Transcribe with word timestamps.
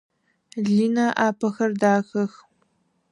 Линэ 0.73 1.05
ыӏапэхэр 1.25 1.71
дахэх. 1.81 2.33